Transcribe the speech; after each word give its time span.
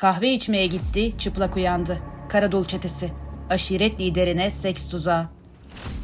Kahve 0.00 0.32
içmeye 0.32 0.66
gitti, 0.66 1.18
çıplak 1.18 1.56
uyandı. 1.56 1.98
Karadul 2.28 2.64
çetesi. 2.64 3.12
Aşiret 3.50 4.00
liderine 4.00 4.50
seks 4.50 4.88
tuzağı. 4.88 5.28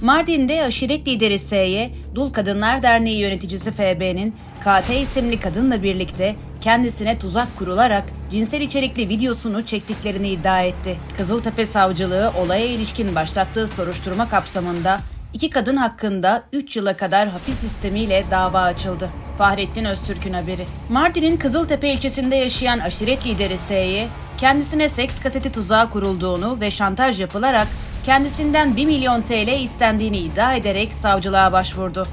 Mardin'de 0.03 0.65
aşiret 0.65 1.09
lideri 1.09 1.39
S'ye, 1.39 1.91
Dul 2.15 2.33
Kadınlar 2.33 2.83
Derneği 2.83 3.19
yöneticisi 3.19 3.73
FB'nin 3.73 4.35
KT 4.61 4.91
isimli 4.91 5.41
kadınla 5.41 5.83
birlikte 5.83 6.37
kendisine 6.61 7.19
tuzak 7.19 7.57
kurularak 7.59 8.05
cinsel 8.31 8.61
içerikli 8.61 9.09
videosunu 9.09 9.65
çektiklerini 9.65 10.29
iddia 10.29 10.63
etti. 10.63 10.97
Kızıltepe 11.17 11.67
Savcılığı 11.67 12.33
olaya 12.39 12.67
ilişkin 12.67 13.15
başlattığı 13.15 13.69
soruşturma 13.69 14.29
kapsamında 14.29 15.01
iki 15.35 15.51
kadın 15.51 15.77
hakkında 15.77 16.45
3 16.53 16.77
yıla 16.77 16.97
kadar 16.97 17.29
hapis 17.29 17.59
sistemiyle 17.59 18.25
dava 18.31 18.61
açıldı. 18.61 19.11
Fahrettin 19.39 19.85
Öztürk'ün 19.85 20.33
haberi. 20.33 20.67
Mardin'in 20.89 21.37
Kızıltepe 21.37 21.89
ilçesinde 21.89 22.37
yaşayan 22.37 22.79
aşiret 22.79 23.27
lideri 23.27 23.57
S'ye 23.57 24.09
kendisine 24.39 24.89
seks 24.89 25.21
kaseti 25.21 25.53
tuzağı 25.53 25.91
kurulduğunu 25.91 26.61
ve 26.61 26.71
şantaj 26.71 27.21
yapılarak 27.21 27.69
kendisinden 28.07 28.77
1 28.77 28.87
milyon 28.87 29.23
TL 29.23 29.63
istendiğini 29.63 30.19
iddia 30.19 30.55
ederek 30.55 30.93
savcılığa 30.93 31.53
başvurdu. 31.53 32.07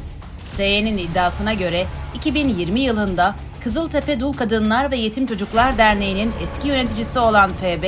SY'nin 0.56 0.98
iddiasına 0.98 1.54
göre 1.54 1.86
2020 2.16 2.80
yılında 2.80 3.36
Kızıltepe 3.64 4.20
Dul 4.20 4.34
Kadınlar 4.34 4.92
ve 4.92 4.98
Yetim 4.98 5.28
Çocuklar 5.28 5.78
Derneği'nin 5.78 6.32
eski 6.44 6.68
yöneticisi 6.68 7.20
olan 7.20 7.52
FB, 7.54 7.84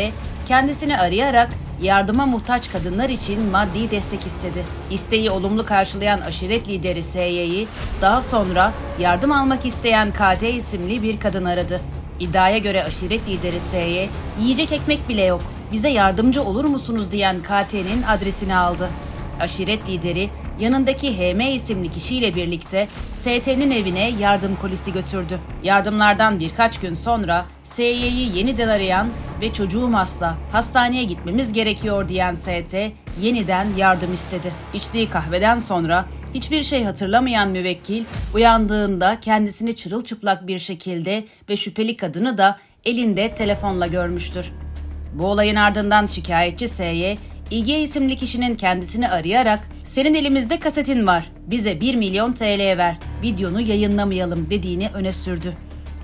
kendisini 0.47 0.97
arayarak 0.97 1.49
yardıma 1.81 2.25
muhtaç 2.25 2.71
kadınlar 2.71 3.09
için 3.09 3.49
maddi 3.51 3.91
destek 3.91 4.27
istedi. 4.27 4.63
İsteği 4.91 5.31
olumlu 5.31 5.65
karşılayan 5.65 6.21
aşiret 6.21 6.69
lideri 6.69 7.03
SY'yi 7.03 7.67
daha 8.01 8.21
sonra 8.21 8.71
yardım 8.99 9.31
almak 9.31 9.65
isteyen 9.65 10.11
KT 10.11 10.43
isimli 10.43 11.03
bir 11.03 11.19
kadın 11.19 11.45
aradı. 11.45 11.81
İddiaya 12.19 12.57
göre 12.57 12.83
aşiret 12.83 13.27
lideri 13.27 13.59
S'ye 13.59 14.09
yiyecek 14.41 14.71
ekmek 14.71 15.09
bile 15.09 15.25
yok 15.25 15.41
bize 15.71 15.89
yardımcı 15.89 16.43
olur 16.43 16.65
musunuz 16.65 17.11
diyen 17.11 17.35
KT'nin 17.41 18.03
adresini 18.07 18.55
aldı. 18.55 18.89
Aşiret 19.39 19.89
lideri 19.89 20.29
yanındaki 20.59 21.17
HM 21.17 21.39
isimli 21.39 21.91
kişiyle 21.91 22.35
birlikte 22.35 22.87
ST'nin 23.13 23.71
evine 23.71 24.09
yardım 24.19 24.55
kolisi 24.55 24.93
götürdü. 24.93 25.39
Yardımlardan 25.63 26.39
birkaç 26.39 26.79
gün 26.79 26.93
sonra 26.93 27.45
SY'yi 27.63 28.37
yeniden 28.37 28.67
arayan 28.67 29.07
ve 29.45 29.53
çocuğum 29.53 29.93
hasta, 29.93 30.37
hastaneye 30.51 31.03
gitmemiz 31.03 31.53
gerekiyor 31.53 32.09
diyen 32.09 32.35
ST 32.35 32.75
yeniden 33.21 33.67
yardım 33.77 34.13
istedi. 34.13 34.51
İçtiği 34.73 35.09
kahveden 35.09 35.59
sonra 35.59 36.05
hiçbir 36.33 36.63
şey 36.63 36.83
hatırlamayan 36.83 37.49
müvekkil 37.49 38.05
uyandığında 38.33 39.19
kendisini 39.19 39.75
çırılçıplak 39.75 40.47
bir 40.47 40.59
şekilde 40.59 41.25
ve 41.49 41.57
şüpheli 41.57 41.97
kadını 41.97 42.37
da 42.37 42.57
elinde 42.85 43.35
telefonla 43.35 43.87
görmüştür. 43.87 44.51
Bu 45.13 45.25
olayın 45.25 45.55
ardından 45.55 46.05
şikayetçi 46.05 46.67
S'ye 46.67 47.17
İG 47.51 47.69
isimli 47.69 48.15
kişinin 48.15 48.55
kendisini 48.55 49.09
arayarak 49.09 49.69
senin 49.83 50.13
elimizde 50.13 50.59
kasetin 50.59 51.07
var 51.07 51.31
bize 51.47 51.81
1 51.81 51.95
milyon 51.95 52.33
TL 52.33 52.77
ver 52.77 52.97
videonu 53.21 53.61
yayınlamayalım 53.61 54.49
dediğini 54.49 54.89
öne 54.93 55.13
sürdü. 55.13 55.53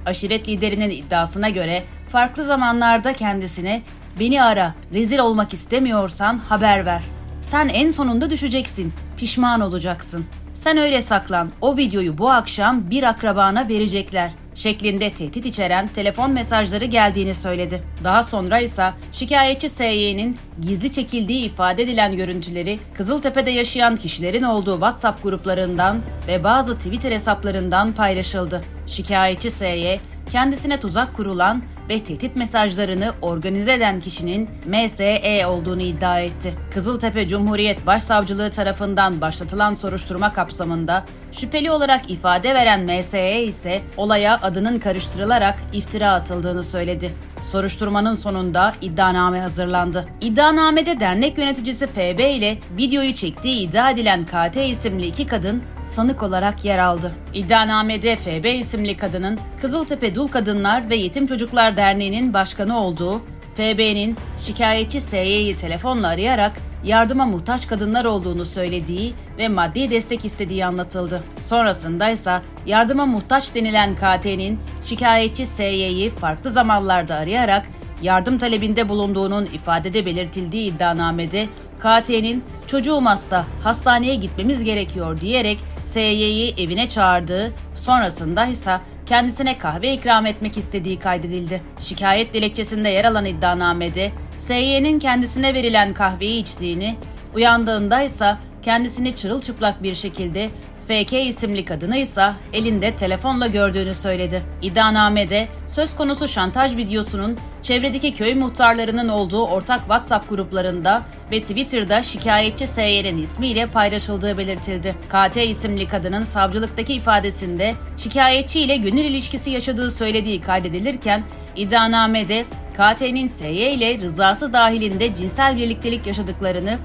Aşiret 0.06 0.48
liderinin 0.48 0.90
iddiasına 0.90 1.50
göre 1.50 1.84
farklı 2.12 2.46
zamanlarda 2.46 3.14
kendisine 3.14 3.82
beni 4.20 4.44
ara 4.44 4.74
rezil 4.94 5.20
olmak 5.20 5.54
istemiyorsan 5.54 6.38
haber 6.38 6.86
ver. 6.86 7.04
Sen 7.42 7.68
en 7.68 7.92
sonunda 7.92 8.30
düşeceksin 8.30 8.94
pişman 9.18 9.62
olacaksın. 9.62 10.26
Sen 10.54 10.78
öyle 10.78 11.02
saklan 11.02 11.52
o 11.62 11.78
videoyu 11.78 12.18
bu 12.18 12.32
akşam 12.32 12.90
bir 12.90 13.04
akrabana 13.04 13.70
verecekler 13.70 14.32
şeklinde 14.56 15.14
tehdit 15.14 15.46
içeren 15.46 15.88
telefon 15.88 16.32
mesajları 16.32 16.86
geldiğini 16.86 17.36
söyledi. 17.36 17.84
Daha 18.04 18.24
sonra 18.24 18.60
ise 18.60 18.90
şikayetçi 19.12 19.70
SY'nin 19.70 20.38
gizli 20.62 20.92
çekildiği 20.92 21.46
ifade 21.46 21.84
edilen 21.84 22.18
görüntüleri 22.18 22.80
Kızıltepe'de 22.94 23.52
yaşayan 23.52 23.96
kişilerin 23.96 24.44
olduğu 24.44 24.74
WhatsApp 24.74 25.24
gruplarından 25.24 26.02
ve 26.28 26.44
bazı 26.44 26.78
Twitter 26.78 27.12
hesaplarından 27.12 27.92
paylaşıldı. 27.94 28.64
Şikayetçi 28.88 29.52
SY 29.52 29.96
kendisine 30.32 30.80
tuzak 30.80 31.16
kurulan 31.16 31.62
ve 31.90 32.04
tehdit 32.04 32.36
mesajlarını 32.36 33.14
organize 33.22 33.74
eden 33.74 34.00
kişinin 34.00 34.50
MSE 34.66 35.46
olduğunu 35.48 35.82
iddia 35.82 36.20
etti. 36.20 36.54
Kızıltepe 36.74 37.28
Cumhuriyet 37.28 37.88
Başsavcılığı 37.88 38.52
tarafından 38.52 39.22
başlatılan 39.22 39.76
soruşturma 39.76 40.34
kapsamında 40.34 41.06
şüpheli 41.32 41.72
olarak 41.72 42.12
ifade 42.12 42.54
veren 42.54 42.86
MSE 42.86 43.44
ise 43.44 43.82
olaya 43.98 44.40
adının 44.42 44.80
karıştırılarak 44.80 45.60
iftira 45.74 46.14
atıldığını 46.14 46.64
söyledi. 46.64 47.12
Soruşturmanın 47.42 48.16
sonunda 48.16 48.74
iddianame 48.82 49.42
hazırlandı. 49.42 50.06
İddianamede 50.22 51.00
dernek 51.00 51.38
yöneticisi 51.38 51.88
FB 51.88 52.20
ile 52.20 52.58
videoyu 52.78 53.14
çektiği 53.14 53.60
iddia 53.60 53.92
edilen 53.92 54.26
KT 54.26 54.58
isimli 54.58 55.08
iki 55.08 55.26
kadın 55.26 55.64
sanık 55.84 56.24
olarak 56.24 56.66
yer 56.66 56.80
aldı. 56.80 57.12
İddianamede 57.34 58.16
FB 58.16 58.46
isimli 58.46 58.98
kadının 58.98 59.40
Kızıltepe 59.62 60.16
Dul 60.16 60.28
Kadınlar 60.28 60.90
ve 60.90 60.96
Yetim 60.96 61.28
Çocuklar 61.28 61.71
Derneği'nin 61.78 62.34
başkanı 62.34 62.80
olduğu, 62.80 63.22
FB'nin 63.56 64.18
şikayetçi 64.38 65.02
SY'yi 65.02 65.56
telefonla 65.56 66.08
arayarak 66.08 66.52
yardıma 66.84 67.26
muhtaç 67.26 67.68
kadınlar 67.68 68.06
olduğunu 68.06 68.46
söylediği 68.46 69.14
ve 69.38 69.48
maddi 69.48 69.92
destek 69.92 70.26
istediği 70.26 70.66
anlatıldı. 70.66 71.24
Sonrasında 71.40 72.10
ise 72.10 72.42
yardıma 72.66 73.06
muhtaç 73.06 73.56
denilen 73.56 73.96
KT'nin 73.96 74.60
şikayetçi 74.82 75.46
SY'yi 75.46 76.10
farklı 76.10 76.52
zamanlarda 76.52 77.16
arayarak 77.16 77.66
yardım 78.02 78.38
talebinde 78.38 78.90
bulunduğunun 78.90 79.46
ifadede 79.46 80.06
belirtildiği 80.06 80.74
iddianamede 80.74 81.48
KT'nin 81.80 82.44
çocuğum 82.68 83.06
hasta, 83.06 83.46
hastaneye 83.64 84.16
gitmemiz 84.16 84.64
gerekiyor 84.64 85.22
diyerek 85.22 85.60
SY'yi 85.80 86.54
evine 86.58 86.90
çağırdığı, 86.90 87.54
sonrasında 87.76 88.46
ise 88.46 88.80
kendisine 89.12 89.58
kahve 89.58 89.94
ikram 89.94 90.26
etmek 90.26 90.58
istediği 90.58 91.00
kaydedildi. 91.00 91.62
Şikayet 91.80 92.34
dilekçesinde 92.34 92.90
yer 92.90 93.06
alan 93.06 93.26
iddianamede 93.26 94.12
SY'nin 94.38 95.00
kendisine 95.00 95.54
verilen 95.54 95.94
kahveyi 95.94 96.42
içtiğini, 96.42 96.96
uyandığında 97.36 98.02
ise 98.02 98.36
kendisini 98.62 99.16
çırılçıplak 99.16 99.84
bir 99.84 99.94
şekilde 99.94 100.50
FK 100.88 101.14
isimli 101.14 101.66
kadını 101.66 101.98
ise 101.98 102.32
elinde 102.54 102.96
telefonla 102.96 103.48
gördüğünü 103.48 103.96
söyledi. 103.96 104.44
İddianamede 104.62 105.48
söz 105.68 105.96
konusu 105.96 106.28
şantaj 106.28 106.78
videosunun 106.78 107.38
çevredeki 107.72 108.14
köy 108.14 108.36
muhtarlarının 108.36 109.08
olduğu 109.08 109.46
ortak 109.46 109.80
WhatsApp 109.80 110.30
gruplarında 110.30 111.02
ve 111.32 111.42
Twitter'da 111.42 112.04
şikayetçi 112.04 112.68
SY'nin 112.68 113.18
ismiyle 113.18 113.68
paylaşıldığı 113.68 114.38
belirtildi. 114.38 114.96
KT 115.10 115.38
isimli 115.38 115.88
kadının 115.88 116.24
savcılıktaki 116.24 116.94
ifadesinde 116.94 117.76
şikayetçi 117.98 118.60
ile 118.60 118.76
gönül 118.78 119.04
ilişkisi 119.04 119.50
yaşadığı 119.50 119.92
söylediği 119.92 120.42
kaydedilirken 120.42 121.24
iddianamede 121.56 122.46
KT'nin 122.74 123.28
SY 123.28 123.74
ile 123.74 124.00
rızası 124.00 124.54
dahilinde 124.54 125.16
cinsel 125.16 125.58
birliktelik 125.58 126.08
yaşadıklarını 126.08 126.78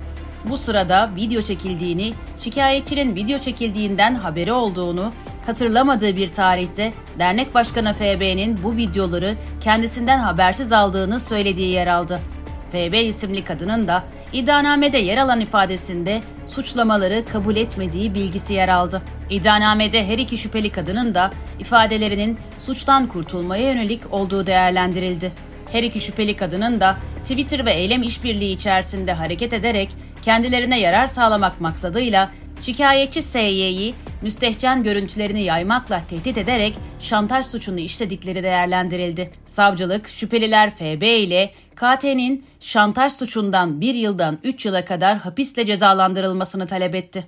bu 0.44 0.56
sırada 0.56 1.10
video 1.16 1.42
çekildiğini, 1.42 2.14
şikayetçinin 2.36 3.16
video 3.16 3.38
çekildiğinden 3.38 4.14
haberi 4.14 4.52
olduğunu, 4.52 5.12
hatırlamadığı 5.46 6.16
bir 6.16 6.32
tarihte 6.32 6.92
dernek 7.18 7.54
başkanı 7.54 7.94
FB'nin 7.94 8.62
bu 8.62 8.76
videoları 8.76 9.34
kendisinden 9.60 10.18
habersiz 10.18 10.72
aldığını 10.72 11.20
söylediği 11.20 11.70
yer 11.70 11.86
aldı. 11.86 12.20
FB 12.70 12.94
isimli 12.94 13.44
kadının 13.44 13.88
da 13.88 14.04
iddianamede 14.32 14.98
yer 14.98 15.18
alan 15.18 15.40
ifadesinde 15.40 16.22
suçlamaları 16.46 17.24
kabul 17.32 17.56
etmediği 17.56 18.14
bilgisi 18.14 18.52
yer 18.52 18.68
aldı. 18.68 19.02
İddianamede 19.30 20.06
her 20.06 20.18
iki 20.18 20.38
şüpheli 20.38 20.70
kadının 20.70 21.14
da 21.14 21.30
ifadelerinin 21.58 22.38
suçtan 22.66 23.06
kurtulmaya 23.08 23.72
yönelik 23.72 24.12
olduğu 24.12 24.46
değerlendirildi. 24.46 25.32
Her 25.72 25.82
iki 25.82 26.00
şüpheli 26.00 26.36
kadının 26.36 26.80
da 26.80 26.96
Twitter 27.22 27.66
ve 27.66 27.72
eylem 27.72 28.02
işbirliği 28.02 28.54
içerisinde 28.54 29.12
hareket 29.12 29.52
ederek 29.52 29.88
kendilerine 30.22 30.80
yarar 30.80 31.06
sağlamak 31.06 31.60
maksadıyla 31.60 32.30
şikayetçi 32.60 33.22
SY'yi 33.22 33.94
müstehcen 34.22 34.82
görüntülerini 34.82 35.42
yaymakla 35.42 36.02
tehdit 36.08 36.38
ederek 36.38 36.74
şantaj 37.00 37.46
suçunu 37.46 37.78
işledikleri 37.78 38.42
değerlendirildi. 38.42 39.30
Savcılık 39.46 40.08
şüpheliler 40.08 40.70
FB 40.70 41.02
ile 41.02 41.52
KT'nin 41.74 42.44
şantaj 42.60 43.12
suçundan 43.12 43.80
bir 43.80 43.94
yıldan 43.94 44.38
3 44.42 44.66
yıla 44.66 44.84
kadar 44.84 45.18
hapisle 45.18 45.66
cezalandırılmasını 45.66 46.66
talep 46.66 46.94
etti. 46.94 47.26